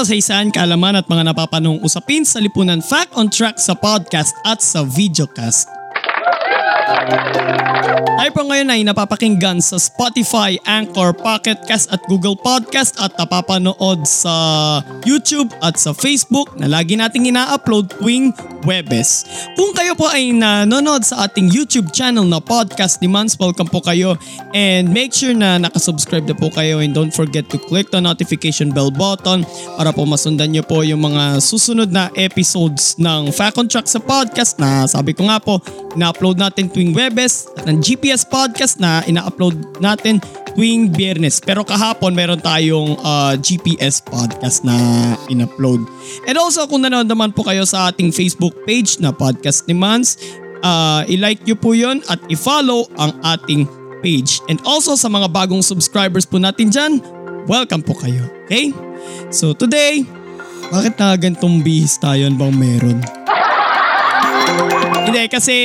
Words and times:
Kasaysayan, 0.00 0.48
kaalaman 0.48 0.96
at 0.96 1.06
mga 1.12 1.28
napapanong 1.28 1.84
usapin 1.84 2.24
sa 2.24 2.40
lipunan 2.40 2.80
Fact 2.80 3.12
on 3.20 3.28
Track 3.28 3.60
sa 3.60 3.76
podcast 3.76 4.32
at 4.48 4.64
sa 4.64 4.80
videocast. 4.80 5.79
Tayo 8.20 8.30
po 8.34 8.42
ngayon 8.50 8.68
ay 8.68 8.80
napapakinggan 8.82 9.62
sa 9.62 9.78
Spotify, 9.78 10.58
Anchor, 10.66 11.14
Pocket 11.14 11.56
Cast 11.64 11.88
at 11.94 12.02
Google 12.10 12.34
Podcast 12.34 12.98
at 12.98 13.14
napapanood 13.14 14.02
sa 14.04 14.34
YouTube 15.06 15.48
at 15.62 15.78
sa 15.78 15.94
Facebook 15.94 16.52
na 16.58 16.66
lagi 16.66 16.98
nating 16.98 17.30
ina-upload 17.30 17.94
tuwing 17.96 18.34
Webes. 18.68 19.24
Kung 19.56 19.72
kayo 19.72 19.96
po 19.96 20.10
ay 20.12 20.36
nanonood 20.36 21.00
sa 21.00 21.24
ating 21.24 21.48
YouTube 21.48 21.94
channel 21.96 22.26
na 22.28 22.42
Podcast 22.44 23.00
Demands, 23.00 23.38
welcome 23.40 23.70
po 23.70 23.80
kayo 23.80 24.20
and 24.52 24.92
make 24.92 25.16
sure 25.16 25.32
na 25.32 25.56
nakasubscribe 25.56 26.28
na 26.28 26.36
po 26.36 26.52
kayo 26.52 26.84
and 26.84 26.92
don't 26.92 27.14
forget 27.14 27.48
to 27.48 27.56
click 27.56 27.88
the 27.88 28.02
notification 28.02 28.68
bell 28.68 28.92
button 28.92 29.46
para 29.80 29.94
po 29.94 30.04
masundan 30.04 30.52
nyo 30.52 30.60
po 30.60 30.84
yung 30.84 31.00
mga 31.00 31.40
susunod 31.40 31.88
na 31.88 32.12
episodes 32.18 33.00
ng 33.00 33.32
Fact 33.32 33.56
on 33.56 33.66
Track 33.70 33.88
sa 33.88 34.02
podcast 34.02 34.60
na 34.60 34.84
sabi 34.84 35.16
ko 35.16 35.24
nga 35.24 35.40
po, 35.40 35.62
ina-upload 35.96 36.36
natin 36.36 36.68
tuwing 36.68 36.79
Webes 36.96 37.44
at 37.60 37.68
ng 37.68 37.84
GPS 37.84 38.24
podcast 38.24 38.80
na 38.80 39.04
ina-upload 39.04 39.60
natin 39.84 40.24
tuwing 40.56 40.88
biyernes. 40.88 41.38
Pero 41.44 41.60
kahapon 41.60 42.16
meron 42.16 42.40
tayong 42.40 42.96
uh, 43.04 43.36
GPS 43.36 44.00
podcast 44.00 44.64
na 44.64 44.74
in-upload. 45.28 45.84
And 46.24 46.36
also 46.40 46.64
kung 46.64 46.80
nanonood 46.80 47.12
naman 47.12 47.30
po 47.36 47.44
kayo 47.44 47.68
sa 47.68 47.92
ating 47.92 48.10
Facebook 48.10 48.56
page 48.64 48.96
na 48.98 49.12
Podcast 49.12 49.68
Demands, 49.68 50.16
uh, 50.64 51.04
i-like 51.06 51.44
nyo 51.44 51.56
po 51.60 51.76
yon 51.76 52.00
at 52.08 52.18
i-follow 52.32 52.88
ang 52.96 53.12
ating 53.20 53.68
page. 54.00 54.40
And 54.48 54.56
also 54.64 54.96
sa 54.96 55.12
mga 55.12 55.28
bagong 55.28 55.60
subscribers 55.60 56.24
po 56.24 56.40
natin 56.40 56.72
dyan, 56.72 56.92
welcome 57.44 57.84
po 57.84 57.92
kayo. 58.00 58.24
Okay? 58.48 58.72
So 59.28 59.52
today, 59.52 60.08
bakit 60.72 60.96
na 60.96 61.14
gantong 61.18 61.60
bihis 61.60 62.00
tayo 62.00 62.30
Ano 62.30 62.40
bang 62.40 62.54
meron? 62.56 62.98
Hindi 65.10 65.26
kasi 65.26 65.56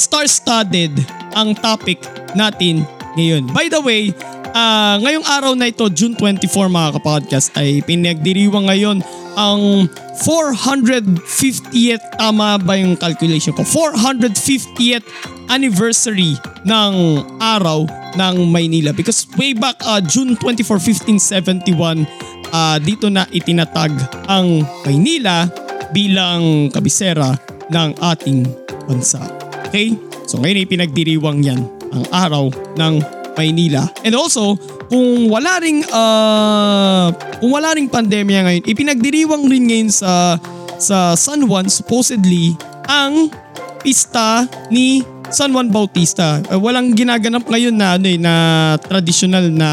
star-studded 0.00 0.96
ang 1.36 1.52
topic 1.60 2.00
natin 2.32 2.88
ngayon. 3.20 3.52
By 3.52 3.68
the 3.68 3.84
way, 3.84 4.16
uh, 4.56 4.96
ngayong 5.04 5.26
araw 5.28 5.52
na 5.52 5.68
ito, 5.68 5.84
June 5.92 6.16
24 6.16 6.72
mga 6.72 6.88
kapodcast, 6.96 7.52
ay 7.60 7.84
pinagdiriwang 7.84 8.72
ngayon 8.72 9.04
ang 9.38 9.86
450th, 10.20 12.04
tama 12.18 12.58
ba 12.60 12.76
yung 12.76 12.98
calculation 12.98 13.54
ko? 13.54 13.62
450th 13.62 15.06
anniversary 15.48 16.36
ng 16.66 16.94
araw 17.40 17.86
ng 18.18 18.34
Maynila. 18.50 18.90
Because 18.92 19.24
way 19.38 19.54
back 19.54 19.80
uh, 19.86 20.02
June 20.02 20.34
24, 20.36 20.76
1571, 21.22 22.04
uh, 22.50 22.76
dito 22.82 23.06
na 23.08 23.24
itinatag 23.30 23.94
ang 24.26 24.66
Maynila 24.84 25.46
bilang 25.94 26.68
kabisera 26.70 27.34
ng 27.70 27.90
ating 28.02 28.44
bansa. 28.86 29.39
Okay? 29.70 29.94
So 30.26 30.42
ngayon 30.42 30.62
ay 30.62 30.66
pinagdiriwang 30.66 31.46
yan 31.46 31.62
ang 31.94 32.04
araw 32.10 32.50
ng 32.74 32.94
Maynila. 33.40 33.88
And 34.04 34.12
also, 34.18 34.58
kung 34.92 35.32
wala 35.32 35.56
ring 35.64 35.80
uh, 35.88 37.08
kung 37.40 37.56
wala 37.56 37.72
ring 37.72 37.88
pandemya 37.88 38.44
ngayon, 38.44 38.64
ipinagdiriwang 38.68 39.48
rin 39.48 39.64
ngayon 39.70 39.88
sa 39.88 40.36
sa 40.76 41.16
San 41.16 41.48
Juan 41.48 41.72
supposedly 41.72 42.52
ang 42.84 43.32
pista 43.80 44.44
ni 44.68 45.00
San 45.32 45.56
Juan 45.56 45.72
Bautista. 45.72 46.44
Uh, 46.52 46.60
walang 46.60 46.92
ginaganap 46.92 47.48
ngayon 47.48 47.72
na 47.72 47.96
ano 47.96 48.06
eh, 48.10 48.20
na 48.20 48.34
traditional 48.82 49.48
na 49.48 49.70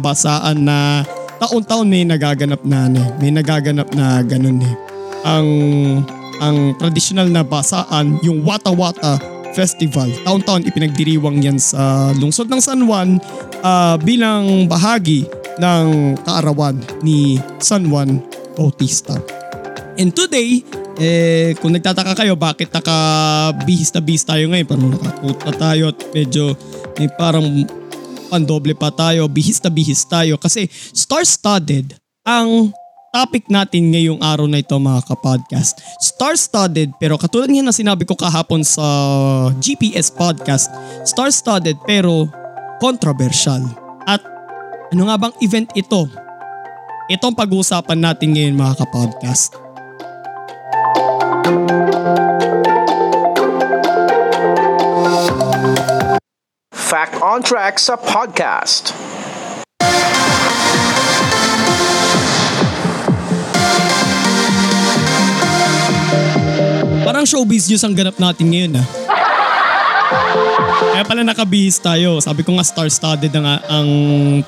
basaan 0.00 0.64
na 0.64 1.04
taon-taon 1.42 1.84
may 1.84 2.08
nagaganap 2.08 2.62
na 2.64 2.88
ano, 2.88 3.04
eh, 3.04 3.10
may 3.20 3.30
nagaganap 3.34 3.90
na 3.92 4.24
ganun 4.24 4.64
eh. 4.64 4.74
Ang 5.28 5.48
ang 6.40 6.72
traditional 6.80 7.28
na 7.28 7.44
basaan, 7.44 8.16
yung 8.24 8.40
Wata 8.48 8.72
Wata 8.72 9.39
Festival. 9.52 10.10
Taon-taon 10.22 10.66
ipinagdiriwang 10.66 11.42
yan 11.42 11.58
sa 11.58 12.14
lungsod 12.16 12.46
ng 12.46 12.60
San 12.62 12.86
Juan 12.86 13.18
uh, 13.62 13.96
bilang 14.00 14.70
bahagi 14.70 15.26
ng 15.60 16.16
kaarawan 16.24 16.78
ni 17.04 17.36
San 17.60 17.90
Juan 17.90 18.22
Bautista. 18.56 19.18
And 20.00 20.14
today, 20.14 20.64
eh, 21.00 21.52
kung 21.60 21.72
nagtataka 21.72 22.12
kayo 22.12 22.36
bakit 22.36 22.72
nakabihis 22.72 23.92
na 23.92 24.00
bihis 24.00 24.24
tayo 24.24 24.48
ngayon, 24.48 24.68
parang 24.68 24.88
nakakuta 24.92 25.50
tayo 25.56 25.84
at 25.92 25.98
medyo 26.12 26.44
may 26.96 27.08
parang 27.12 27.44
pandoble 28.30 28.76
pa 28.78 28.92
tayo, 28.94 29.26
bihis 29.26 29.58
na 29.60 29.72
bihis 29.72 30.06
tayo 30.06 30.38
kasi 30.38 30.70
star-studded 30.72 31.98
ang 32.22 32.70
topic 33.10 33.50
natin 33.50 33.90
ngayong 33.90 34.22
araw 34.22 34.46
na 34.46 34.62
ito 34.62 34.74
mga 34.78 35.02
kapodcast. 35.02 35.82
Star-studded 35.98 36.94
pero 37.02 37.18
katulad 37.18 37.50
nga 37.50 37.62
na 37.66 37.74
sinabi 37.74 38.06
ko 38.06 38.14
kahapon 38.14 38.62
sa 38.62 38.86
GPS 39.58 40.14
podcast, 40.14 40.70
star-studded 41.02 41.74
pero 41.82 42.30
controversial. 42.78 43.66
At 44.06 44.22
ano 44.94 45.10
nga 45.10 45.18
bang 45.18 45.34
event 45.42 45.68
ito? 45.74 46.06
Itong 47.10 47.34
pag-uusapan 47.34 47.98
natin 47.98 48.30
ngayon 48.30 48.54
mga 48.54 48.74
kapodcast. 48.86 49.58
Fact 56.70 57.18
on 57.22 57.42
Track 57.42 57.82
sa 57.82 57.98
podcast. 57.98 58.94
Parang 67.20 67.36
showbiz 67.36 67.68
news 67.68 67.84
ang 67.84 67.92
ganap 67.92 68.16
natin 68.16 68.48
ngayon 68.48 68.80
ah. 68.80 68.86
Kaya 70.96 71.04
pala 71.04 71.20
nakabihis 71.20 71.76
tayo. 71.76 72.16
Sabi 72.16 72.40
ko 72.40 72.56
nga 72.56 72.64
star-studded 72.64 73.28
ang, 73.36 73.44
ang 73.68 73.88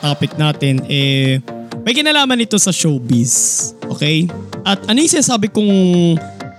topic 0.00 0.40
natin. 0.40 0.80
Eh, 0.88 1.36
may 1.84 1.92
kinalaman 1.92 2.40
ito 2.40 2.56
sa 2.56 2.72
showbiz. 2.72 3.76
Okay? 3.92 4.24
At 4.64 4.88
ano 4.88 5.04
yung 5.04 5.12
sinasabi 5.12 5.52
kong 5.52 5.68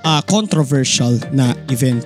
uh, 0.06 0.22
controversial 0.30 1.18
na 1.34 1.58
event? 1.74 2.06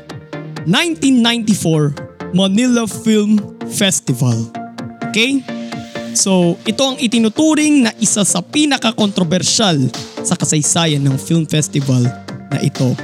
1994 0.63 2.31
Manila 2.31 2.87
Film 2.87 3.43
Festival. 3.67 4.39
Okay? 5.11 5.43
So, 6.15 6.55
ito 6.63 6.79
ang 6.79 6.95
itinuturing 6.95 7.83
na 7.83 7.91
isa 7.99 8.23
sa 8.23 8.39
pinaka-controversial 8.39 9.91
sa 10.23 10.39
kasaysayan 10.39 11.03
ng 11.03 11.19
film 11.19 11.43
festival 11.43 12.07
na 12.47 12.63
ito. 12.63 12.95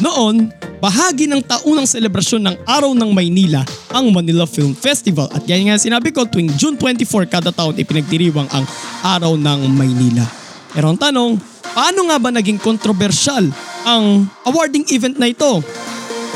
Noon, 0.00 0.48
bahagi 0.80 1.28
ng 1.28 1.44
taunang 1.44 1.84
selebrasyon 1.84 2.40
ng 2.40 2.56
Araw 2.64 2.96
ng 2.96 3.12
Maynila 3.12 3.60
ang 3.92 4.08
Manila 4.08 4.48
Film 4.48 4.72
Festival 4.72 5.28
at 5.28 5.44
yan 5.44 5.68
nga 5.68 5.76
sinabi 5.76 6.08
ko 6.08 6.24
tuwing 6.24 6.48
June 6.56 6.72
24 6.80 7.28
kada 7.28 7.52
taon 7.52 7.76
ipinagdiriwang 7.76 8.48
ang 8.48 8.64
Araw 9.04 9.36
ng 9.36 9.68
Maynila. 9.76 10.24
Pero 10.72 10.88
ang 10.88 10.96
tanong, 10.96 11.36
paano 11.76 12.00
nga 12.08 12.16
ba 12.16 12.32
naging 12.32 12.56
kontrobersyal 12.56 13.44
ang 13.84 14.24
awarding 14.48 14.88
event 14.88 15.20
na 15.20 15.28
ito? 15.28 15.60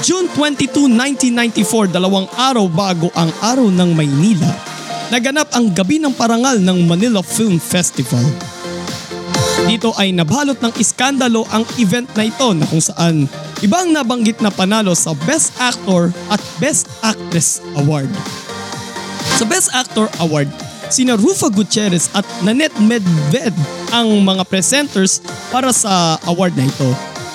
June 0.05 0.29
22, 0.29 0.93
1994, 1.25 1.97
dalawang 1.97 2.29
araw 2.37 2.69
bago 2.69 3.09
ang 3.17 3.33
Araw 3.41 3.73
ng 3.73 3.97
Maynila, 3.97 4.53
naganap 5.09 5.49
ang 5.57 5.73
Gabi 5.73 6.05
ng 6.05 6.13
Parangal 6.13 6.61
ng 6.61 6.85
Manila 6.85 7.25
Film 7.25 7.57
Festival. 7.57 8.29
Dito 9.65 9.97
ay 9.97 10.13
nabalot 10.13 10.61
ng 10.61 10.77
iskandalo 10.77 11.49
ang 11.49 11.65
event 11.81 12.05
na 12.13 12.29
ito 12.29 12.53
na 12.53 12.69
kung 12.69 12.85
saan 12.85 13.25
ibang 13.63 13.95
nabanggit 13.95 14.43
na 14.43 14.51
panalo 14.51 14.97
sa 14.97 15.15
Best 15.29 15.55
Actor 15.61 16.11
at 16.33 16.43
Best 16.59 16.91
Actress 17.05 17.61
Award. 17.79 18.11
Sa 19.39 19.45
Best 19.47 19.71
Actor 19.75 20.11
Award, 20.23 20.51
sina 20.89 21.15
Rufa 21.15 21.51
Gutierrez 21.51 22.11
at 22.15 22.27
Nanette 22.43 22.79
Medved 22.83 23.55
ang 23.95 24.23
mga 24.23 24.43
presenters 24.47 25.23
para 25.51 25.71
sa 25.71 26.19
award 26.27 26.55
na 26.59 26.67
ito. 26.67 26.91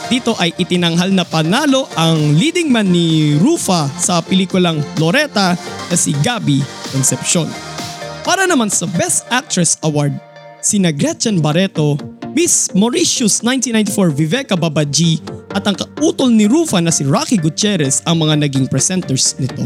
Dito 0.09 0.33
ay 0.41 0.49
itinanghal 0.57 1.13
na 1.13 1.21
panalo 1.21 1.85
ang 1.93 2.33
leading 2.33 2.73
man 2.73 2.89
ni 2.89 3.37
Rufa 3.37 3.85
sa 4.01 4.25
pelikulang 4.25 4.81
Loretta 4.97 5.53
na 5.85 5.95
si 5.95 6.17
Gabby 6.25 6.65
Concepcion. 6.89 7.45
Para 8.25 8.49
naman 8.49 8.73
sa 8.73 8.89
Best 8.89 9.29
Actress 9.29 9.77
Award, 9.85 10.17
sina 10.65 10.89
Gretchen 10.89 11.39
Barreto 11.39 12.18
Miss 12.33 12.69
Mauritius 12.77 13.41
1994 13.41 14.13
Viveka 14.13 14.53
Babaji 14.53 15.17
at 15.49 15.65
ang 15.65 15.73
kautol 15.73 16.29
ni 16.29 16.45
Rufa 16.45 16.77
na 16.77 16.93
si 16.93 17.01
Rocky 17.01 17.41
Gutierrez 17.41 18.05
ang 18.05 18.21
mga 18.21 18.45
naging 18.45 18.69
presenters 18.69 19.33
nito. 19.41 19.65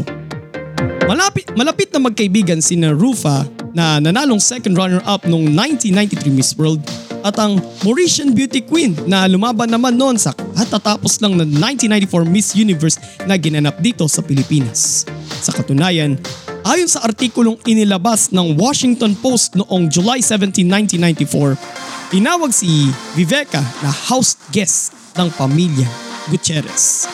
Malapit, 1.04 1.52
malapit 1.52 1.92
na 1.92 2.00
magkaibigan 2.00 2.64
si 2.64 2.80
na 2.80 2.96
Rufa 2.96 3.44
na 3.76 4.00
nanalong 4.00 4.40
second 4.40 4.72
runner-up 4.72 5.28
noong 5.28 5.52
1993 5.52 6.32
Miss 6.32 6.56
World 6.56 6.80
at 7.24 7.36
ang 7.36 7.60
Mauritian 7.84 8.32
Beauty 8.32 8.64
Queen 8.64 8.96
na 9.04 9.28
lumaban 9.28 9.68
naman 9.68 9.96
noon 9.96 10.16
sa 10.16 10.32
katatapos 10.32 11.20
lang 11.20 11.36
ng 11.36 11.48
1994 11.60 12.24
Miss 12.24 12.56
Universe 12.56 12.96
na 13.28 13.36
ginanap 13.36 13.76
dito 13.84 14.08
sa 14.08 14.24
Pilipinas. 14.24 15.04
Sa 15.44 15.52
katunayan, 15.52 16.16
ayon 16.64 16.88
sa 16.88 17.04
artikulong 17.04 17.60
inilabas 17.68 18.32
ng 18.32 18.56
Washington 18.56 19.12
Post 19.20 19.56
noong 19.56 19.92
July 19.92 20.24
17, 20.24 20.64
1994, 20.96 21.84
tinawag 22.14 22.54
si 22.54 22.94
Viveka 23.18 23.58
na 23.82 23.90
house 23.90 24.38
guest 24.54 24.94
ng 25.18 25.26
pamilya 25.34 25.90
Gutierrez. 26.30 27.10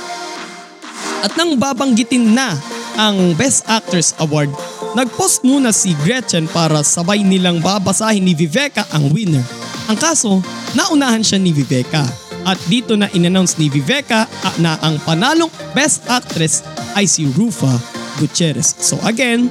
At 1.24 1.32
nang 1.40 1.56
babanggitin 1.56 2.36
na 2.36 2.52
ang 3.00 3.32
Best 3.32 3.64
Actress 3.64 4.12
Award, 4.20 4.52
nagpost 4.92 5.40
muna 5.40 5.72
si 5.72 5.96
Gretchen 6.04 6.44
para 6.52 6.84
sabay 6.84 7.24
nilang 7.24 7.64
babasahin 7.64 8.20
ni 8.20 8.36
Viveka 8.36 8.84
ang 8.92 9.08
winner. 9.08 9.40
Ang 9.88 9.96
kaso, 9.96 10.44
naunahan 10.76 11.24
siya 11.24 11.40
ni 11.40 11.56
Viveka. 11.56 12.04
At 12.44 12.60
dito 12.68 12.92
na 12.92 13.08
inannounce 13.16 13.56
ni 13.56 13.72
Viveka 13.72 14.28
na 14.60 14.76
ang 14.84 15.00
panalong 15.08 15.48
Best 15.72 16.04
Actress 16.12 16.60
ay 16.92 17.08
si 17.08 17.24
Rufa 17.40 17.72
Gutierrez. 18.20 18.76
So 18.76 19.00
again, 19.08 19.48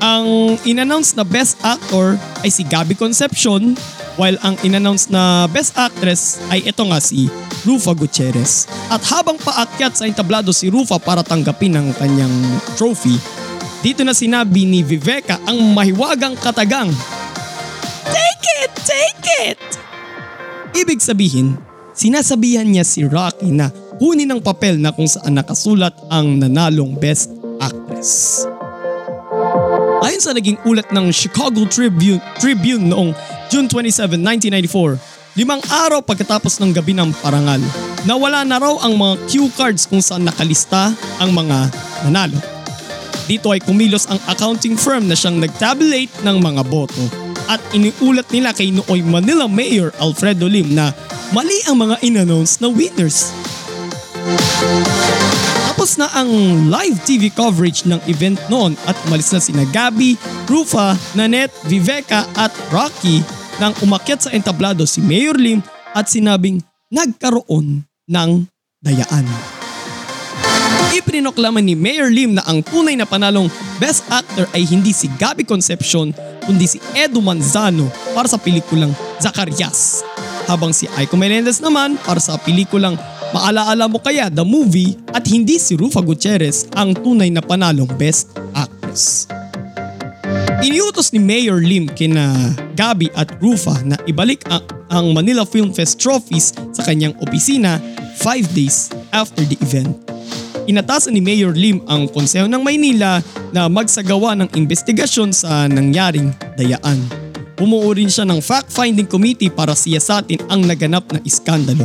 ang 0.00 0.56
inannounce 0.64 1.20
na 1.20 1.24
Best 1.28 1.60
Actor 1.60 2.16
ay 2.40 2.48
si 2.48 2.64
Gabby 2.64 2.96
Concepcion 2.96 3.76
while 4.16 4.36
ang 4.42 4.56
inannounce 4.64 5.12
na 5.12 5.44
Best 5.48 5.76
Actress 5.76 6.40
ay 6.48 6.64
ito 6.64 6.82
nga 6.88 7.00
si 7.00 7.28
Rufa 7.64 7.92
Gutierrez. 7.92 8.68
At 8.88 9.04
habang 9.12 9.36
paakyat 9.40 9.96
sa 9.96 10.08
entablado 10.08 10.50
si 10.50 10.72
Rufa 10.72 10.96
para 10.96 11.20
tanggapin 11.24 11.76
ang 11.76 11.92
kanyang 11.96 12.32
trophy, 12.74 13.16
dito 13.84 14.02
na 14.02 14.16
sinabi 14.16 14.64
ni 14.64 14.80
Viveka 14.80 15.38
ang 15.44 15.60
mahiwagang 15.76 16.34
katagang, 16.40 16.90
Take 18.08 18.44
it! 18.64 18.72
Take 18.82 19.24
it! 19.52 19.62
Ibig 20.76 21.00
sabihin, 21.00 21.56
sinasabihan 21.92 22.66
niya 22.66 22.84
si 22.84 23.04
Rocky 23.04 23.52
na 23.52 23.72
kunin 23.96 24.28
ang 24.32 24.40
papel 24.44 24.76
na 24.80 24.92
kung 24.92 25.08
saan 25.08 25.36
nakasulat 25.36 25.92
ang 26.12 26.40
nanalong 26.40 26.96
Best 26.96 27.32
Actress. 27.60 28.44
Ayon 30.04 30.22
sa 30.22 30.36
naging 30.36 30.60
ulat 30.68 30.86
ng 30.92 31.10
Chicago 31.10 31.66
Tribune, 31.66 32.22
Tribune 32.38 32.92
noong 32.92 33.10
June 33.56 33.72
27, 33.72 34.20
1994, 34.20 35.00
limang 35.40 35.64
araw 35.88 36.04
pagkatapos 36.04 36.60
ng 36.60 36.76
gabi 36.76 36.92
ng 36.92 37.08
parangal, 37.24 37.56
nawala 38.04 38.44
na 38.44 38.60
raw 38.60 38.76
ang 38.84 39.00
mga 39.00 39.16
cue 39.32 39.48
cards 39.56 39.88
kung 39.88 40.04
saan 40.04 40.28
nakalista 40.28 40.92
ang 41.16 41.32
mga 41.32 41.72
nanalo. 42.04 42.36
Dito 43.24 43.48
ay 43.48 43.64
kumilos 43.64 44.12
ang 44.12 44.20
accounting 44.28 44.76
firm 44.76 45.08
na 45.08 45.16
siyang 45.16 45.40
nag-tabulate 45.40 46.12
ng 46.20 46.36
mga 46.36 46.68
boto 46.68 47.00
at 47.48 47.56
iniulat 47.72 48.28
nila 48.28 48.52
kay 48.52 48.76
nooy 48.76 49.00
Manila 49.00 49.48
Mayor 49.48 49.88
Alfredo 50.04 50.52
Lim 50.52 50.76
na 50.76 50.92
mali 51.32 51.56
ang 51.64 51.80
mga 51.80 51.96
in-announce 52.04 52.60
na 52.60 52.68
winners. 52.68 53.32
Tapos 55.64 55.96
na 55.96 56.12
ang 56.12 56.28
live 56.68 57.00
TV 57.08 57.32
coverage 57.32 57.88
ng 57.88 58.04
event 58.04 58.36
noon 58.52 58.76
at 58.84 59.00
umalis 59.08 59.32
na 59.32 59.40
sina 59.40 59.64
Gabby, 59.72 60.20
Rufa, 60.44 60.92
Nanette, 61.16 61.56
Viveka 61.64 62.28
at 62.36 62.52
Rocky 62.68 63.24
nang 63.60 63.72
umakyat 63.84 64.28
sa 64.28 64.30
entablado 64.32 64.84
si 64.84 65.00
Mayor 65.00 65.36
Lim 65.36 65.60
at 65.96 66.08
sinabing 66.08 66.60
nagkaroon 66.92 67.84
ng 68.06 68.30
dayaan. 68.80 69.26
Ipinoklaman 70.96 71.64
ni 71.64 71.76
Mayor 71.76 72.08
Lim 72.08 72.36
na 72.36 72.44
ang 72.48 72.64
tunay 72.64 72.96
na 72.96 73.04
panalong 73.04 73.52
Best 73.76 74.04
Actor 74.08 74.48
ay 74.56 74.64
hindi 74.64 74.92
si 74.92 75.08
Gabby 75.20 75.44
Concepcion 75.44 76.12
kundi 76.46 76.64
si 76.64 76.78
Edo 76.96 77.20
Manzano 77.20 77.90
para 78.16 78.30
sa 78.30 78.40
pelikulang 78.40 78.94
Zacarias. 79.20 80.00
Habang 80.46 80.70
si 80.70 80.86
Aiko 80.94 81.18
Melendez 81.18 81.58
naman 81.58 81.98
para 82.00 82.22
sa 82.22 82.38
pelikulang 82.38 82.94
Maalaala 83.34 83.90
mo 83.90 83.98
kaya 83.98 84.30
the 84.30 84.46
movie 84.46 84.94
at 85.10 85.26
hindi 85.26 85.58
si 85.58 85.74
Rufa 85.74 85.98
Gutierrez 85.98 86.70
ang 86.78 86.94
tunay 86.94 87.26
na 87.26 87.42
panalong 87.42 87.90
Best 87.98 88.30
Actress. 88.54 89.26
Iniutos 90.64 91.12
ni 91.12 91.20
Mayor 91.20 91.60
Lim 91.60 91.84
kina 91.92 92.32
Gabi 92.72 93.12
at 93.12 93.28
Rufa 93.44 93.76
na 93.84 94.00
ibalik 94.08 94.40
ang, 94.88 95.12
Manila 95.12 95.44
Film 95.44 95.68
Fest 95.76 96.00
trophies 96.00 96.56
sa 96.72 96.80
kanyang 96.80 97.12
opisina 97.20 97.76
5 98.16 98.56
days 98.56 98.88
after 99.12 99.44
the 99.44 99.60
event. 99.60 99.92
Inatasan 100.64 101.12
ni 101.12 101.20
Mayor 101.20 101.52
Lim 101.52 101.84
ang 101.84 102.08
Konseho 102.08 102.48
ng 102.48 102.64
Maynila 102.64 103.20
na 103.52 103.68
magsagawa 103.68 104.32
ng 104.40 104.48
investigasyon 104.56 105.36
sa 105.36 105.68
nangyaring 105.68 106.32
dayaan. 106.56 107.04
Bumuo 107.60 107.92
rin 107.92 108.08
siya 108.08 108.24
ng 108.24 108.40
fact-finding 108.40 109.08
committee 109.08 109.52
para 109.52 109.76
siyasatin 109.76 110.40
ang 110.48 110.64
naganap 110.64 111.04
na 111.12 111.20
iskandalo. 111.20 111.84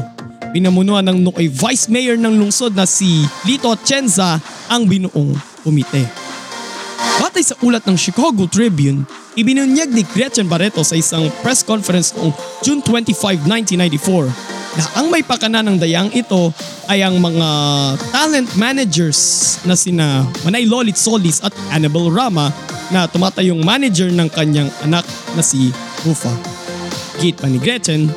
Pinamunuan 0.56 1.04
ng 1.12 1.20
nooy 1.28 1.52
Vice 1.52 1.92
Mayor 1.92 2.16
ng 2.16 2.40
lungsod 2.40 2.72
na 2.76 2.88
si 2.88 3.28
Lito 3.44 3.68
Atienza 3.72 4.40
ang 4.72 4.88
binuong 4.88 5.36
komite. 5.64 6.21
Batay 7.22 7.44
sa 7.46 7.56
ulat 7.62 7.86
ng 7.86 7.98
Chicago 7.98 8.46
Tribune, 8.46 9.06
ibinunyag 9.34 9.90
ni 9.90 10.06
Gretchen 10.06 10.46
Barreto 10.46 10.86
sa 10.86 10.98
isang 10.98 11.30
press 11.42 11.62
conference 11.66 12.14
noong 12.18 12.34
June 12.62 12.82
25, 12.84 13.46
1994 13.46 14.62
na 14.72 14.84
ang 14.96 15.12
may 15.12 15.20
pakana 15.20 15.60
ng 15.60 15.76
dayang 15.76 16.08
ito 16.16 16.56
ay 16.88 17.04
ang 17.04 17.20
mga 17.20 17.48
talent 18.16 18.50
managers 18.56 19.20
na 19.68 19.76
sina 19.76 20.24
Manay 20.48 20.64
Lolit 20.64 20.96
Solis 20.96 21.44
at 21.44 21.52
Annabel 21.76 22.08
Rama 22.08 22.48
na 22.92 23.08
tumatayong 23.08 23.64
manager 23.64 24.08
ng 24.12 24.32
kanyang 24.32 24.72
anak 24.84 25.04
na 25.36 25.44
si 25.44 25.76
Rufa. 26.08 26.32
Git 27.20 27.40
pa 27.40 27.48
ni 27.52 27.60
Gretchen, 27.60 28.08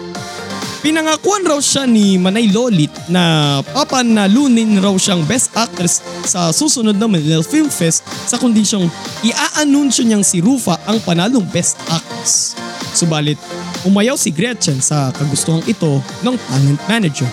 Pinangakuan 0.85 1.49
raw 1.49 1.57
siya 1.65 1.89
ni 1.89 2.21
Manay 2.21 2.53
Lolit 2.53 2.93
na 3.09 3.57
papanalunin 3.73 4.77
raw 4.85 4.93
siyang 5.01 5.25
Best 5.25 5.49
Actress 5.57 6.05
sa 6.29 6.53
susunod 6.53 6.93
na 7.01 7.09
Manila 7.09 7.41
Film 7.41 7.73
Fest 7.73 8.05
sa 8.29 8.37
kondisyong 8.37 8.93
iaanunsyo 9.25 10.05
niyang 10.05 10.21
si 10.21 10.45
Rufa 10.45 10.77
ang 10.85 11.01
panalong 11.01 11.49
Best 11.49 11.81
Actress. 11.89 12.53
Subalit, 12.93 13.41
umayaw 13.89 14.13
si 14.21 14.29
Gretchen 14.29 14.85
sa 14.85 15.09
kagustuhang 15.17 15.65
ito 15.65 16.05
ng 16.21 16.37
talent 16.37 16.81
manager. 16.85 17.33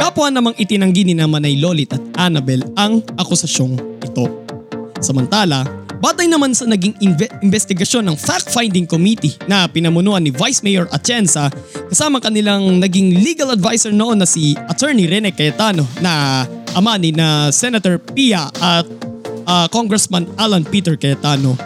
Kapwa 0.00 0.32
namang 0.32 0.56
itinanggi 0.56 1.04
ni 1.04 1.12
na 1.12 1.28
Manay 1.28 1.60
Lolit 1.60 1.92
at 1.92 2.00
Annabel 2.16 2.64
ang 2.72 3.04
akusasyong 3.20 3.76
ito. 4.00 4.24
Samantala, 5.04 5.68
Batay 5.98 6.30
naman 6.30 6.54
sa 6.54 6.62
naging 6.62 6.94
inve- 7.02 7.30
investigasyon 7.42 8.06
ng 8.06 8.16
fact-finding 8.16 8.86
committee 8.86 9.34
na 9.50 9.66
pinamunuan 9.66 10.22
ni 10.22 10.30
Vice 10.30 10.62
Mayor 10.62 10.86
Atienza 10.94 11.50
kasama 11.90 12.22
kanilang 12.22 12.78
naging 12.78 13.18
legal 13.18 13.50
advisor 13.50 13.90
noon 13.90 14.22
na 14.22 14.26
si 14.26 14.54
Attorney 14.70 15.10
Rene 15.10 15.34
Cayetano 15.34 15.82
na 15.98 16.46
ama 16.78 16.94
ni 16.94 17.10
na 17.10 17.50
Senator 17.50 17.98
Pia 17.98 18.46
at 18.62 18.86
uh, 19.50 19.66
Congressman 19.74 20.30
Alan 20.38 20.62
Peter 20.62 20.94
Cayetano. 20.94 21.58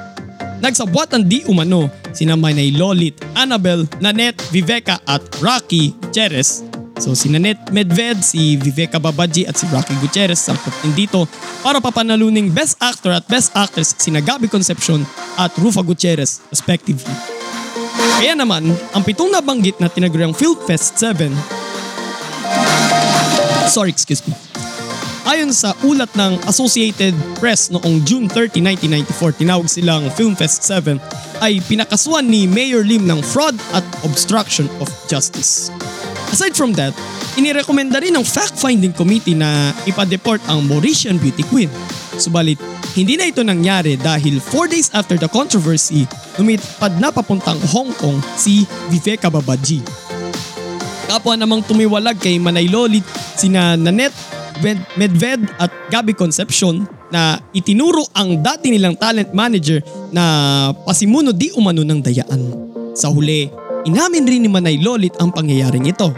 Nagsabwatan 0.64 1.28
di 1.28 1.44
umano 1.44 1.92
sina 2.16 2.38
Manay 2.38 2.72
Lolit, 2.72 3.18
Annabel, 3.36 3.84
Nanette, 4.00 4.40
Viveka 4.48 4.96
at 5.04 5.20
Rocky 5.44 5.92
Cheres 6.08 6.72
So 7.00 7.16
si 7.16 7.32
Nanette 7.32 7.72
Medved, 7.72 8.20
si 8.20 8.56
Viveka 8.61 9.00
Babaji 9.00 9.49
at 9.49 9.56
si 9.56 9.64
Rocky 9.72 9.96
Gutierrez 10.02 10.42
sangkot 10.42 10.75
din 10.84 10.92
dito 11.06 11.25
para 11.64 11.80
papanaluning 11.80 12.52
Best 12.52 12.76
Actor 12.82 13.16
at 13.16 13.25
Best 13.26 13.54
Actress 13.56 13.96
sina 13.96 14.20
Gabby 14.20 14.50
Concepcion 14.50 15.06
at 15.40 15.50
Rufa 15.58 15.80
Gutierrez 15.80 16.44
respectively. 16.52 17.14
Kaya 18.22 18.38
naman, 18.38 18.70
ang 18.94 19.02
pitong 19.02 19.34
nabanggit 19.34 19.82
na 19.82 19.90
tinaguriang 19.90 20.34
Fest 20.37 20.99
7 20.99 21.32
Sorry, 23.72 23.88
excuse 23.88 24.20
me. 24.28 24.37
Ayon 25.22 25.54
sa 25.54 25.72
ulat 25.87 26.11
ng 26.18 26.34
Associated 26.50 27.14
Press 27.38 27.70
noong 27.70 28.02
June 28.02 28.26
30, 28.26 28.58
1994, 29.06 29.40
tinawag 29.40 29.70
silang 29.70 30.11
Filmfest 30.12 30.66
7 30.66 30.99
ay 31.40 31.62
pinakasuan 31.64 32.26
ni 32.26 32.44
Mayor 32.50 32.82
Lim 32.82 33.06
ng 33.06 33.22
fraud 33.22 33.54
at 33.72 33.87
obstruction 34.02 34.66
of 34.82 34.90
justice. 35.06 35.70
Aside 36.32 36.56
from 36.56 36.72
that, 36.80 36.96
inirekomenda 37.36 38.00
rin 38.00 38.16
ng 38.16 38.24
fact-finding 38.24 38.96
committee 38.96 39.36
na 39.36 39.76
ipa-deport 39.84 40.40
ang 40.48 40.64
Mauritian 40.64 41.20
Beauty 41.20 41.44
Queen. 41.52 41.68
Subalit, 42.16 42.56
hindi 42.96 43.20
na 43.20 43.28
ito 43.28 43.44
nangyari 43.44 44.00
dahil 44.00 44.40
4 44.40 44.72
days 44.72 44.88
after 44.96 45.20
the 45.20 45.28
controversy, 45.28 46.08
lumipad 46.40 46.96
na 46.96 47.12
papuntang 47.12 47.60
Hong 47.68 47.92
Kong 48.00 48.16
si 48.40 48.64
Viveka 48.88 49.28
Babaji. 49.28 49.84
Kapwa 51.12 51.36
namang 51.36 51.60
tumiwalag 51.68 52.16
kay 52.16 52.40
Manay 52.40 52.72
Lolit 52.72 53.04
sina 53.36 53.76
Nanette 53.76 54.16
Medved 54.96 55.44
at 55.60 55.68
Gabby 55.92 56.16
Concepcion 56.16 56.88
na 57.12 57.36
itinuro 57.52 58.08
ang 58.16 58.40
dati 58.40 58.72
nilang 58.72 58.96
talent 58.96 59.36
manager 59.36 59.84
na 60.08 60.24
pasimuno 60.88 61.36
di 61.36 61.52
umano 61.52 61.84
ng 61.84 62.00
dayaan. 62.00 62.42
Sa 62.96 63.12
huli, 63.12 63.52
inamin 63.82 64.24
rin 64.26 64.42
ni 64.46 64.50
Manay 64.50 64.78
Lolit 64.78 65.14
ang 65.18 65.34
pangyayaring 65.34 65.90
ito. 65.90 66.14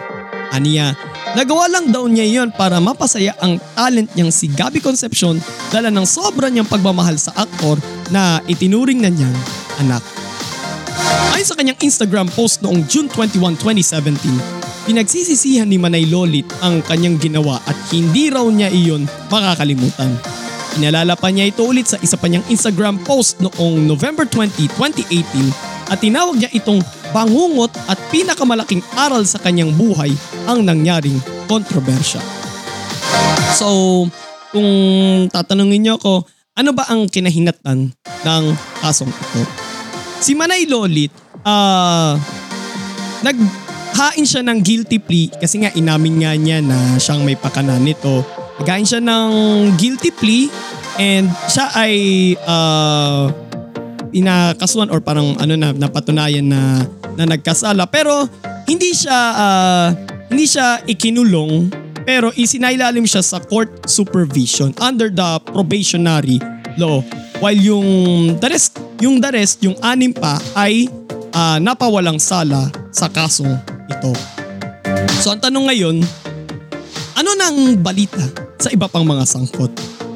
Aniya, 0.54 0.94
nagawa 1.34 1.66
lang 1.66 1.90
daw 1.90 2.06
niya 2.06 2.22
iyon 2.22 2.54
para 2.54 2.78
mapasaya 2.78 3.34
ang 3.42 3.58
talent 3.74 4.12
niyang 4.14 4.30
si 4.30 4.46
Gabby 4.46 4.78
Concepcion 4.78 5.40
dala 5.74 5.90
ng 5.90 6.06
sobra 6.06 6.46
niyang 6.46 6.68
pagmamahal 6.68 7.18
sa 7.18 7.34
aktor 7.34 7.80
na 8.14 8.38
itinuring 8.46 9.02
na 9.02 9.10
niyang 9.10 9.34
anak. 9.82 10.04
Ayon 11.34 11.48
sa 11.48 11.58
kanyang 11.58 11.80
Instagram 11.82 12.30
post 12.30 12.62
noong 12.62 12.86
June 12.86 13.10
21, 13.10 13.58
2017, 13.58 14.86
pinagsisisihan 14.86 15.66
ni 15.66 15.80
Manay 15.80 16.06
Lolit 16.06 16.46
ang 16.62 16.84
kanyang 16.86 17.18
ginawa 17.18 17.58
at 17.66 17.74
hindi 17.90 18.30
raw 18.30 18.46
niya 18.46 18.70
iyon 18.70 19.10
makakalimutan. 19.32 20.14
Inalala 20.78 21.18
pa 21.18 21.30
niya 21.34 21.50
ito 21.50 21.66
ulit 21.66 21.90
sa 21.90 21.98
isa 21.98 22.14
pa 22.14 22.30
niyang 22.30 22.46
Instagram 22.46 23.02
post 23.02 23.42
noong 23.42 23.82
November 23.86 24.26
20, 24.26 24.70
2018 24.78 25.90
at 25.90 25.98
tinawag 25.98 26.38
niya 26.38 26.50
itong 26.54 26.82
bangungot 27.14 27.70
at 27.86 27.94
pinakamalaking 28.10 28.82
aral 28.98 29.22
sa 29.22 29.38
kanyang 29.38 29.70
buhay 29.70 30.10
ang 30.50 30.66
nangyaring 30.66 31.22
kontrobersya. 31.46 32.18
So, 33.54 34.10
kung 34.50 34.70
tatanungin 35.30 35.86
niyo 35.86 35.94
ako, 36.02 36.26
ano 36.58 36.74
ba 36.74 36.90
ang 36.90 37.06
kinahinatan 37.06 37.94
ng 38.26 38.44
kasong 38.82 39.14
ito? 39.14 39.42
Si 40.18 40.34
Manay 40.34 40.66
Lolit, 40.66 41.14
ah, 41.46 42.18
naghain 43.22 44.26
siya 44.26 44.42
ng 44.42 44.58
guilty 44.58 44.98
plea 44.98 45.30
kasi 45.38 45.62
nga 45.62 45.70
inamin 45.70 46.26
nga 46.26 46.32
niya 46.34 46.58
na 46.58 46.98
siyang 46.98 47.22
may 47.22 47.38
pakana 47.38 47.78
nito. 47.78 48.26
Naghain 48.58 48.86
siya 48.86 48.98
ng 48.98 49.30
guilty 49.78 50.10
plea 50.10 50.50
and 50.98 51.30
siya 51.50 51.70
ay 51.74 51.94
uh, 52.42 53.30
inakasuhan 54.14 54.94
or 54.94 55.02
parang 55.02 55.34
ano 55.42 55.58
na 55.58 55.74
napatunayan 55.74 56.46
na 56.46 56.86
na 57.14 57.24
nagkasala 57.28 57.86
pero 57.88 58.26
hindi 58.66 58.94
siya 58.94 59.18
uh, 59.34 59.86
hindi 60.30 60.46
siya 60.48 60.82
ikinulong 60.86 61.70
pero 62.04 62.34
isinailalim 62.36 63.08
siya 63.08 63.24
sa 63.24 63.40
court 63.40 63.88
supervision 63.88 64.76
under 64.82 65.08
the 65.08 65.30
probationary 65.50 66.36
law 66.76 67.00
while 67.40 67.56
yung 67.56 67.86
the 68.38 68.48
rest 68.50 68.76
yung 69.00 69.18
the 69.18 69.30
rest 69.32 69.64
yung 69.64 69.76
anim 69.80 70.12
pa 70.12 70.36
ay 70.54 70.86
uh, 71.34 71.58
napawalang 71.58 72.22
sala 72.22 72.70
sa 72.94 73.10
kasong 73.10 73.58
ito. 73.90 74.14
So 75.20 75.34
ang 75.34 75.42
tanong 75.42 75.66
ngayon, 75.68 75.96
ano 77.18 77.30
nang 77.34 77.80
balita 77.82 78.22
sa 78.56 78.70
iba 78.70 78.86
pang 78.86 79.04
mga 79.04 79.26
sangkot? 79.26 79.72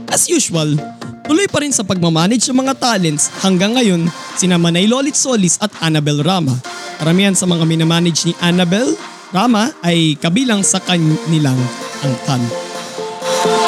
As 0.09 0.31
usual, 0.31 0.79
tuloy 1.27 1.51
pa 1.51 1.61
rin 1.61 1.75
sa 1.75 1.85
pagmamanage 1.85 2.49
ng 2.49 2.59
mga 2.65 2.75
talents 2.79 3.29
hanggang 3.45 3.77
ngayon 3.77 4.09
sina 4.39 4.57
Manay 4.57 4.89
Lolit 4.89 5.19
Solis 5.19 5.61
at 5.61 5.73
Annabel 5.85 6.23
Rama. 6.23 6.57
Karamihan 6.99 7.35
sa 7.35 7.47
mga 7.47 7.63
minamanage 7.63 8.27
ni 8.27 8.35
Annabel 8.43 8.99
Rama 9.31 9.71
ay 9.85 10.17
kabilang 10.17 10.65
sa 10.65 10.81
kanilang 10.81 11.59
angkan. 12.01 12.43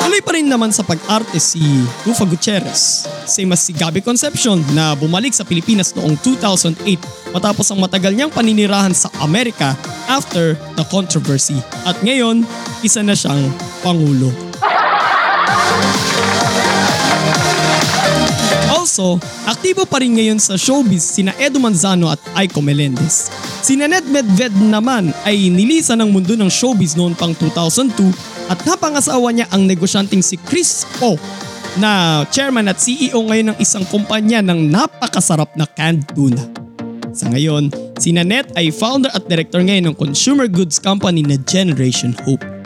Tuloy 0.02 0.18
pa 0.24 0.32
rin 0.34 0.48
naman 0.50 0.74
sa 0.74 0.82
pag-arte 0.82 1.38
si 1.38 1.60
Rufa 2.02 2.26
Gutierrez. 2.26 3.06
Same 3.28 3.54
as 3.54 3.62
si 3.62 3.76
Gabby 3.76 4.02
Concepcion 4.02 4.58
na 4.74 4.96
bumalik 4.98 5.30
sa 5.30 5.46
Pilipinas 5.46 5.94
noong 5.94 6.18
2008 6.18 7.30
matapos 7.30 7.70
ang 7.70 7.78
matagal 7.78 8.16
niyang 8.16 8.32
paninirahan 8.32 8.96
sa 8.96 9.12
Amerika 9.22 9.78
after 10.10 10.58
the 10.74 10.84
controversy. 10.90 11.60
At 11.86 12.00
ngayon, 12.02 12.42
isa 12.82 13.04
na 13.04 13.14
siyang 13.14 13.52
Pangulo. 13.84 14.32
Also, 18.80 19.20
aktibo 19.44 19.84
pa 19.84 20.00
rin 20.00 20.16
ngayon 20.16 20.40
sa 20.40 20.56
showbiz 20.56 21.04
sina 21.04 21.36
Edo 21.36 21.60
Manzano 21.60 22.08
at 22.08 22.16
Aiko 22.32 22.64
Melendez. 22.64 23.28
Si 23.60 23.76
Nanette 23.76 24.08
Medved 24.08 24.56
naman 24.56 25.12
ay 25.28 25.52
nilisan 25.52 26.00
ng 26.00 26.08
mundo 26.08 26.32
ng 26.32 26.48
showbiz 26.48 26.96
noon 26.96 27.12
pang 27.12 27.36
2002 27.36 28.08
at 28.48 28.56
napangasawa 28.64 29.36
niya 29.36 29.52
ang 29.52 29.68
negosyanteng 29.68 30.24
si 30.24 30.40
Chris 30.48 30.88
Po 30.96 31.20
na 31.76 32.24
chairman 32.32 32.72
at 32.72 32.80
CEO 32.80 33.20
ngayon 33.20 33.52
ng 33.52 33.58
isang 33.60 33.84
kumpanya 33.84 34.40
ng 34.40 34.72
napakasarap 34.72 35.52
na 35.60 35.68
canned 35.68 36.08
tuna. 36.16 36.40
Sa 37.12 37.28
ngayon, 37.28 37.68
si 38.00 38.16
Nanette 38.16 38.48
ay 38.56 38.72
founder 38.72 39.12
at 39.12 39.28
director 39.28 39.60
ngayon 39.60 39.92
ng 39.92 39.96
consumer 40.00 40.48
goods 40.48 40.80
company 40.80 41.20
na 41.20 41.36
Generation 41.44 42.16
Hope. 42.24 42.59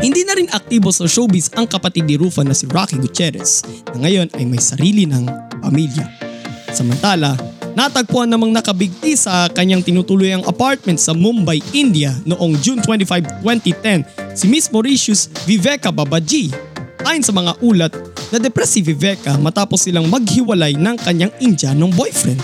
Hindi 0.00 0.24
na 0.24 0.32
rin 0.32 0.48
aktibo 0.48 0.88
sa 0.88 1.04
showbiz 1.04 1.52
ang 1.52 1.68
kapatid 1.68 2.08
ni 2.08 2.16
Rufa 2.16 2.40
na 2.40 2.56
si 2.56 2.64
Rocky 2.64 2.96
Gutierrez 2.96 3.60
na 3.92 4.08
ngayon 4.08 4.32
ay 4.32 4.48
may 4.48 4.56
sarili 4.56 5.04
ng 5.04 5.28
pamilya. 5.60 6.08
Samantala, 6.72 7.36
natagpuan 7.76 8.32
namang 8.32 8.48
nakabigti 8.48 9.12
sa 9.12 9.52
kanyang 9.52 9.84
tinutuluyang 9.84 10.40
apartment 10.48 10.96
sa 10.96 11.12
Mumbai, 11.12 11.60
India 11.76 12.16
noong 12.24 12.56
June 12.64 12.80
25, 12.80 13.44
2010 13.44 14.32
si 14.32 14.48
Miss 14.48 14.72
Mauritius 14.72 15.28
Viveka 15.44 15.92
Babaji. 15.92 16.48
Ayon 17.04 17.20
sa 17.20 17.36
mga 17.36 17.60
ulat, 17.60 17.92
na-depress 18.32 18.72
si 18.72 18.80
Viveka 18.80 19.36
matapos 19.36 19.84
silang 19.84 20.08
maghiwalay 20.08 20.80
ng 20.80 20.96
kanyang 20.96 21.32
Indianong 21.44 21.92
boyfriend. 21.92 22.40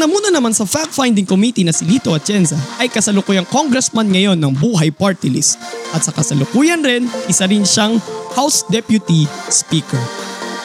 Ang 0.00 0.08
namuna 0.08 0.32
naman 0.32 0.56
sa 0.56 0.64
fact-finding 0.64 1.28
committee 1.28 1.60
na 1.60 1.76
si 1.76 1.84
Lito 1.84 2.16
Atienza 2.16 2.56
ay 2.80 2.88
kasalukuyang 2.88 3.44
congressman 3.44 4.08
ngayon 4.08 4.40
ng 4.40 4.56
Buhay 4.56 4.88
Party 4.88 5.28
List 5.28 5.60
at 5.92 6.00
sa 6.00 6.08
kasalukuyan 6.08 6.80
rin, 6.80 7.04
isa 7.28 7.44
rin 7.44 7.68
siyang 7.68 8.00
House 8.32 8.64
Deputy 8.72 9.28
Speaker. 9.52 10.00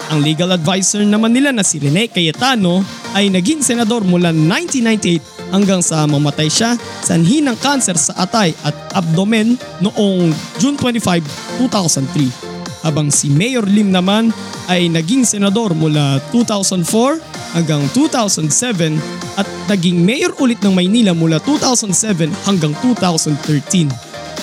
Ang 0.08 0.24
legal 0.24 0.56
advisor 0.56 1.04
naman 1.04 1.36
nila 1.36 1.51
na 1.51 1.68
si 1.68 1.84
Rene 1.84 2.08
Cayetano 2.08 2.80
ay 3.12 3.27
naging 3.27 3.60
senador 3.60 4.08
mula 4.08 4.32
1998 4.32 5.51
hanggang 5.51 5.84
sa 5.84 6.08
mamatay 6.08 6.48
siya 6.48 6.80
sanhi 7.04 7.44
ng 7.44 7.60
kanser 7.60 8.00
sa 8.00 8.15
atay 8.15 8.56
at 8.63 8.72
abdomen 8.96 9.60
noong 9.84 10.32
June 10.63 10.80
25, 10.80 11.60
2003. 11.60 12.54
Habang 12.86 13.10
si 13.10 13.34
Mayor 13.34 13.65
Lim 13.65 13.89
naman 13.89 14.30
ay 14.70 14.94
naging 14.94 15.25
senador 15.25 15.74
mula 15.74 16.22
2004 16.30 17.58
hanggang 17.58 17.82
2007 17.98 19.01
at 19.42 19.50
naging 19.65 20.06
mayor 20.06 20.30
ulit 20.38 20.62
ng 20.62 20.70
Maynila 20.70 21.18
mula 21.18 21.42
2007 21.42 22.30
hanggang 22.46 22.77
2013. 22.86 23.89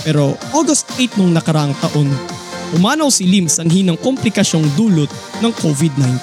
Pero 0.03 0.35
August 0.51 0.91
8 0.99 1.23
nung 1.23 1.31
nakaraang 1.31 1.71
taon, 1.79 2.11
umanaw 2.75 3.15
si 3.15 3.31
Lim 3.31 3.47
sanhi 3.47 3.87
ng 3.87 3.95
komplikasyong 4.03 4.67
dulot 4.75 5.07
ng 5.39 5.53
COVID-19. 5.63 6.19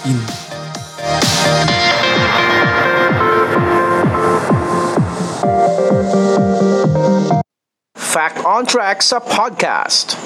Fact 7.96 8.44
on 8.44 8.68
Track 8.68 9.00
sa 9.00 9.24
podcast. 9.24 10.19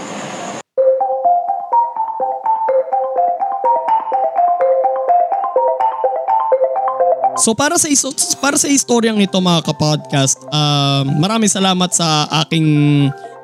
So 7.44 7.52
para 7.52 7.76
sa 7.76 7.92
iso, 7.92 8.16
para 8.40 8.56
sa 8.56 8.72
istoryang 8.72 9.20
nito 9.20 9.36
mga 9.36 9.68
kapodcast, 9.68 10.48
uh, 10.48 11.04
maraming 11.20 11.52
salamat 11.52 11.92
sa 11.92 12.24
aking 12.40 12.64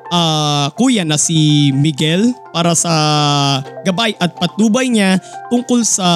uh, 0.08 0.72
kuya 0.72 1.04
na 1.04 1.20
si 1.20 1.68
Miguel 1.76 2.32
para 2.48 2.72
sa 2.72 2.94
gabay 3.84 4.16
at 4.16 4.32
patnubay 4.40 4.88
niya 4.88 5.20
tungkol 5.52 5.84
sa 5.84 6.08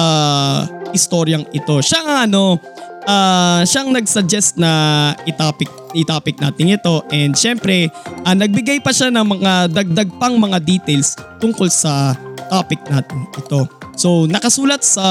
istoryang 0.97 1.45
ito. 1.53 1.77
Siya 1.85 2.01
nga 2.01 2.15
ano, 2.25 2.57
uh, 3.05 3.61
siyang 3.61 3.93
nag-suggest 3.93 4.57
na 4.57 5.13
i-topic, 5.29 5.69
i-topic 5.93 6.41
natin 6.41 6.73
ito 6.73 7.05
and 7.13 7.37
syempre 7.37 7.93
uh, 8.25 8.33
nagbigay 8.33 8.81
pa 8.81 8.89
siya 8.89 9.13
ng 9.13 9.29
mga 9.29 9.69
dagdag 9.69 10.09
pang 10.17 10.41
mga 10.41 10.57
details 10.65 11.13
tungkol 11.37 11.69
sa 11.69 12.17
topic 12.49 12.81
natin 12.89 13.29
ito. 13.37 13.74
So 13.95 14.27
nakasulat 14.27 14.83
sa 14.83 15.05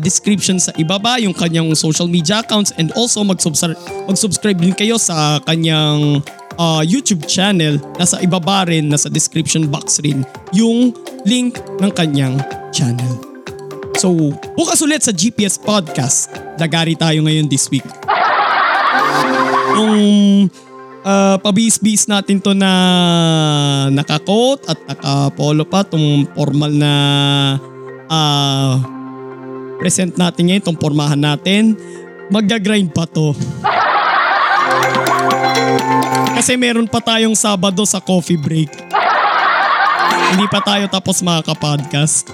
description 0.00 0.56
sa 0.56 0.72
ibaba 0.80 1.20
yung 1.20 1.36
kanyang 1.36 1.76
social 1.76 2.08
media 2.08 2.40
accounts 2.40 2.72
and 2.80 2.88
also 2.96 3.20
mag-subscribe, 3.20 3.76
mag-subscribe 4.08 4.58
din 4.58 4.72
kayo 4.72 4.96
sa 4.96 5.38
kanyang 5.44 6.24
uh, 6.56 6.82
YouTube 6.82 7.28
channel. 7.28 7.76
Nasa 8.00 8.18
ibaba 8.24 8.64
rin, 8.64 8.88
nasa 8.88 9.12
description 9.12 9.68
box 9.68 10.00
rin 10.00 10.24
yung 10.56 10.96
link 11.28 11.60
ng 11.78 11.92
kanyang 11.92 12.40
channel. 12.72 13.20
So 14.00 14.32
bukas 14.56 14.80
ulit 14.80 15.04
sa 15.04 15.12
GPS 15.12 15.60
Podcast. 15.60 16.32
Lagari 16.56 16.96
tayo 16.96 17.20
ngayon 17.28 17.46
this 17.46 17.68
week. 17.68 17.84
Nung 19.76 19.96
uh, 21.04 21.36
pabis-bis 21.44 22.08
natin 22.08 22.40
to 22.40 22.56
na 22.56 22.72
naka-coat 23.92 24.64
at 24.64 24.78
naka-polo 24.88 25.68
pa, 25.68 25.84
itong 25.84 26.24
formal 26.32 26.72
na 26.72 26.92
uh, 28.08 28.80
present 29.78 30.16
natin 30.16 30.48
ngayon, 30.50 30.62
itong 30.64 30.80
pormahan 30.80 31.18
natin, 31.18 31.76
magga-grind 32.32 32.92
pa 32.92 33.04
to. 33.04 33.36
Kasi 36.34 36.56
meron 36.58 36.88
pa 36.88 37.00
tayong 37.00 37.36
Sabado 37.36 37.84
sa 37.86 38.00
coffee 38.02 38.40
break. 38.40 38.70
Hindi 40.34 40.46
pa 40.50 40.60
tayo 40.64 40.88
tapos 40.90 41.22
makaka-podcast. 41.22 42.32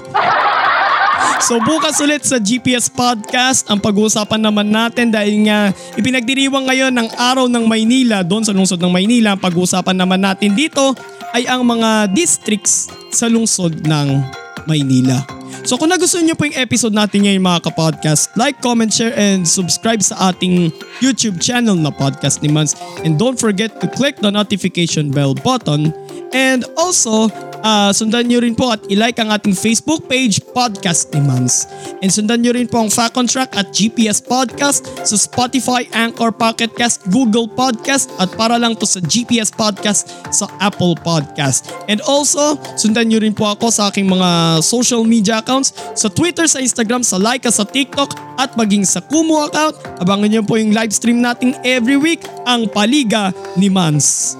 So 1.40 1.56
bukas 1.56 1.96
ulit 2.04 2.22
sa 2.22 2.36
GPS 2.36 2.92
Podcast, 2.92 3.64
ang 3.72 3.80
pag-uusapan 3.80 4.38
naman 4.38 4.68
natin 4.68 5.08
dahil 5.08 5.48
nga 5.48 5.72
ipinagdiriwang 5.96 6.68
ngayon 6.68 6.92
ng 6.92 7.08
araw 7.16 7.48
ng 7.48 7.64
Maynila 7.64 8.20
doon 8.20 8.44
sa 8.44 8.52
lungsod 8.52 8.76
ng 8.76 8.92
Maynila. 8.92 9.34
Ang 9.34 9.42
pag-uusapan 9.42 9.96
naman 9.96 10.20
natin 10.20 10.52
dito 10.52 10.92
ay 11.32 11.48
ang 11.48 11.64
mga 11.64 12.12
districts 12.12 12.92
sa 13.08 13.24
lungsod 13.26 13.82
ng 13.82 14.20
Maynila. 14.64 15.22
So 15.64 15.76
kung 15.76 15.92
nagustuhan 15.92 16.24
niyo 16.24 16.36
po 16.40 16.48
yung 16.48 16.56
episode 16.56 16.96
natin 16.96 17.28
ngayon 17.28 17.44
mga 17.44 17.60
kapodcast, 17.68 18.32
like, 18.40 18.56
comment, 18.64 18.88
share, 18.88 19.12
and 19.12 19.44
subscribe 19.44 20.00
sa 20.00 20.32
ating 20.32 20.72
YouTube 21.04 21.36
channel 21.36 21.76
na 21.76 21.92
Podcast 21.92 22.40
ni 22.40 22.48
Mans. 22.48 22.72
And 23.04 23.20
don't 23.20 23.36
forget 23.36 23.76
to 23.84 23.86
click 23.92 24.16
the 24.24 24.32
notification 24.32 25.12
bell 25.12 25.36
button. 25.36 25.92
And 26.32 26.64
also, 26.80 27.28
uh, 27.64 27.90
sundan 27.94 28.28
nyo 28.28 28.40
rin 28.42 28.56
po 28.56 28.72
at 28.72 28.82
ilike 28.88 29.18
ang 29.20 29.30
ating 29.32 29.56
Facebook 29.56 30.06
page, 30.08 30.40
Podcast 30.52 31.12
ni 31.14 31.20
Mans. 31.24 31.64
And 32.00 32.10
sundan 32.12 32.44
nyo 32.44 32.52
rin 32.56 32.68
po 32.68 32.80
ang 32.82 32.90
Fact 32.90 33.16
Track 33.30 33.56
at 33.56 33.72
GPS 33.74 34.22
Podcast 34.22 34.86
sa 35.04 35.16
Spotify, 35.16 35.84
Anchor, 35.92 36.32
Pocket 36.32 36.72
Cast, 36.74 37.04
Google 37.12 37.46
Podcast 37.50 38.10
at 38.18 38.32
para 38.34 38.56
lang 38.56 38.76
to 38.76 38.86
sa 38.88 39.02
GPS 39.04 39.52
Podcast 39.52 40.10
sa 40.32 40.48
Apple 40.58 40.96
Podcast. 41.00 41.70
And 41.90 42.00
also, 42.06 42.56
sundan 42.78 43.12
nyo 43.12 43.20
rin 43.20 43.36
po 43.36 43.50
ako 43.50 43.68
sa 43.70 43.90
aking 43.92 44.08
mga 44.08 44.62
social 44.64 45.02
media 45.04 45.42
accounts 45.42 45.72
sa 45.94 46.08
Twitter, 46.08 46.46
sa 46.48 46.62
Instagram, 46.62 47.04
sa 47.04 47.20
Laika, 47.20 47.52
sa 47.52 47.66
TikTok 47.66 48.40
at 48.40 48.56
maging 48.56 48.88
sa 48.88 49.04
Kumu 49.04 49.44
account. 49.46 49.76
Abangan 50.00 50.28
nyo 50.30 50.42
po 50.46 50.56
yung 50.56 50.72
live 50.72 50.94
stream 50.94 51.20
natin 51.20 51.52
every 51.66 52.00
week, 52.00 52.24
ang 52.48 52.66
Paliga 52.70 53.34
ni 53.58 53.68
Mans. 53.68 54.38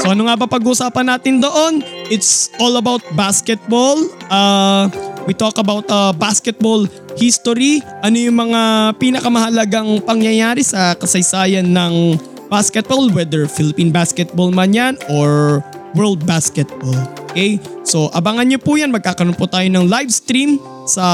So 0.00 0.12
ano 0.12 0.28
nga 0.28 0.36
ba 0.36 0.46
pag-usapan 0.46 1.06
natin 1.08 1.40
doon? 1.40 1.80
It's 2.12 2.52
all 2.60 2.76
about 2.76 3.00
basketball. 3.16 3.96
Uh, 4.28 4.92
we 5.24 5.32
talk 5.32 5.56
about 5.56 5.88
uh, 5.88 6.12
basketball 6.12 6.84
history. 7.16 7.80
Ano 8.04 8.20
yung 8.20 8.36
mga 8.36 8.92
pinakamahalagang 9.00 10.04
pangyayari 10.04 10.60
sa 10.60 10.92
kasaysayan 10.94 11.72
ng 11.72 12.20
basketball, 12.52 13.08
whether 13.10 13.48
Philippine 13.48 13.90
basketball 13.90 14.52
man 14.52 14.76
yan 14.76 14.94
or 15.10 15.60
world 15.96 16.22
basketball. 16.28 16.94
Okay? 17.32 17.56
So 17.82 18.12
abangan 18.12 18.46
nyo 18.52 18.60
po 18.60 18.76
yan. 18.76 18.92
Magkakaroon 18.92 19.34
po 19.34 19.48
tayo 19.48 19.66
ng 19.66 19.88
live 19.88 20.12
stream 20.12 20.60
sa 20.84 21.06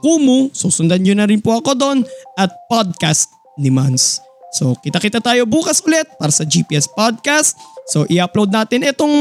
Kumu. 0.00 0.50
So 0.56 0.72
sundan 0.72 1.04
nyo 1.04 1.14
na 1.14 1.28
rin 1.28 1.44
po 1.44 1.60
ako 1.60 1.76
doon 1.76 1.98
at 2.40 2.50
podcast 2.66 3.28
ni 3.60 3.68
Mans. 3.68 4.24
So 4.54 4.78
kita-kita 4.78 5.18
tayo 5.18 5.44
bukas 5.50 5.82
ulit 5.82 6.06
para 6.14 6.30
sa 6.30 6.46
GPS 6.46 6.86
Podcast. 6.86 7.58
So 7.84 8.08
i-upload 8.08 8.48
natin 8.48 8.84
itong 8.88 9.14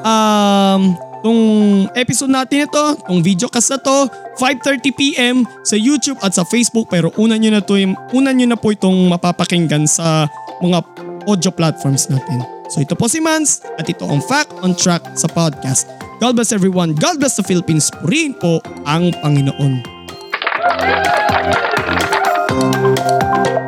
um, 0.00 0.82
itong 1.20 1.42
episode 1.92 2.32
natin 2.32 2.64
ito, 2.64 2.84
itong 3.04 3.20
videocast 3.20 3.76
na 3.76 3.78
to, 3.78 4.08
5.30pm 4.40 5.44
sa 5.60 5.76
YouTube 5.76 6.16
at 6.24 6.32
sa 6.32 6.48
Facebook 6.48 6.88
pero 6.88 7.12
una 7.20 7.36
nyo 7.36 7.52
na, 7.52 7.60
to, 7.60 7.76
una 8.16 8.32
nyo 8.32 8.48
na 8.48 8.56
po 8.56 8.72
itong 8.72 9.12
mapapakinggan 9.12 9.84
sa 9.84 10.24
mga 10.64 10.80
audio 11.28 11.52
platforms 11.52 12.08
natin. 12.08 12.40
So 12.72 12.80
ito 12.80 12.96
po 12.96 13.04
si 13.12 13.20
Mans 13.20 13.60
at 13.76 13.84
ito 13.84 14.08
ang 14.08 14.24
Fact 14.24 14.64
on 14.64 14.72
Track 14.72 15.04
sa 15.12 15.28
podcast. 15.28 15.84
God 16.24 16.40
bless 16.40 16.56
everyone. 16.56 16.96
God 16.96 17.20
bless 17.20 17.36
the 17.36 17.44
Philippines. 17.44 17.92
Purihin 18.00 18.32
po 18.32 18.64
ang 18.88 19.12
Panginoon. 19.20 19.84
Fact 22.48 23.59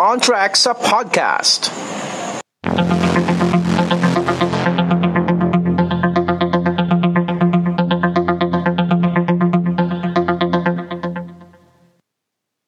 on 0.00 0.16
Track 0.16 0.56
sa 0.56 0.72
podcast. 0.72 1.89